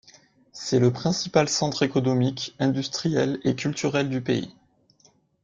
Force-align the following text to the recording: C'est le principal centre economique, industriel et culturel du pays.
C'est 0.51 0.79
le 0.79 0.91
principal 0.91 1.47
centre 1.47 1.83
economique, 1.83 2.55
industriel 2.57 3.39
et 3.43 3.55
culturel 3.55 4.09
du 4.09 4.19
pays. 4.19 4.55